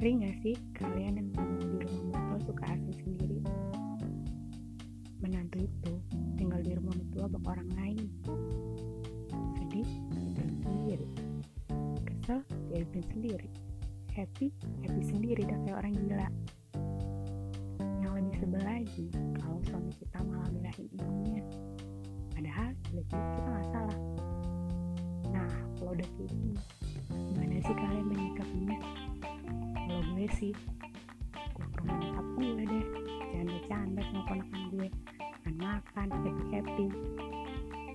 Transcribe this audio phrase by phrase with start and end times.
[0.00, 3.44] Sering gak sih kalian yang di rumah mertua suka asing sendiri?
[5.20, 5.92] Menantu itu
[6.40, 8.08] tinggal di rumah mertua bak orang lain.
[9.60, 9.84] Sedih,
[10.64, 11.04] sendiri.
[12.08, 12.40] Kesel,
[12.72, 13.48] diaduin sendiri.
[14.16, 14.48] Happy,
[14.88, 16.28] happy sendiri dah kayak orang gila.
[18.00, 19.06] Yang lebih sebel lagi
[19.36, 20.18] kalau suami kita
[34.80, 34.96] duit,
[35.60, 36.86] makan happy happy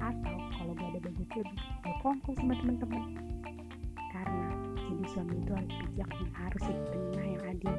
[0.00, 3.04] atau kalau gak ada budget lebih ya kongkong sama teman-teman.
[4.16, 4.48] karena
[4.80, 7.74] jadi suami itu harus bijak dan harus yang tengah yang adil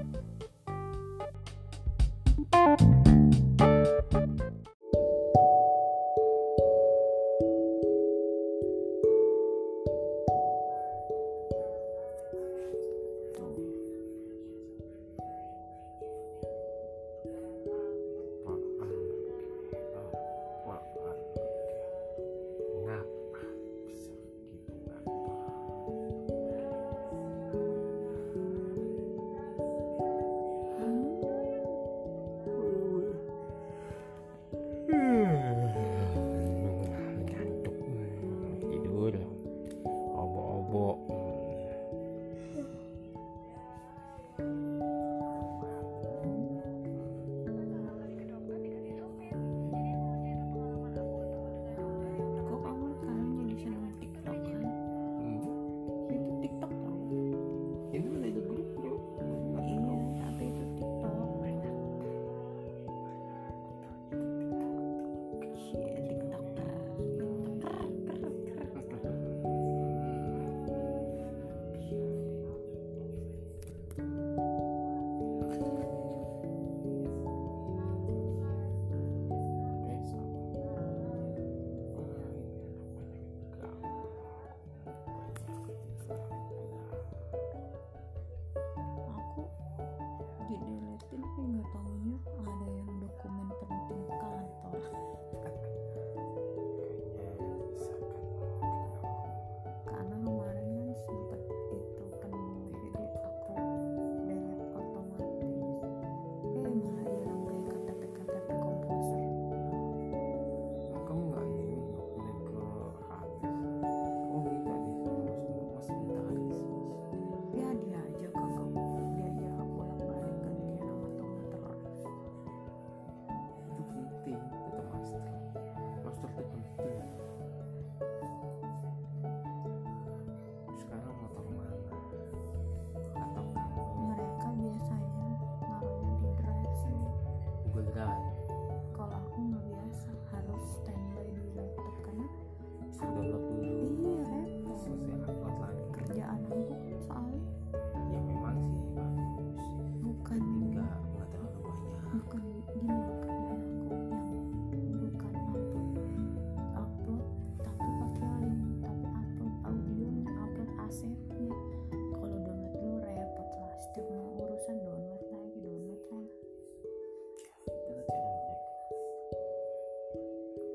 [137.94, 138.31] die.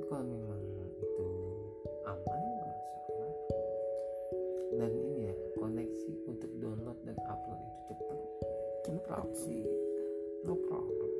[0.07, 1.27] kalau memang itu
[2.07, 3.33] aman nggak masalah.
[4.79, 8.21] Dan ini ya koneksi untuk download dan upload itu cepat.
[8.87, 9.67] No problem.
[10.47, 11.16] no problem.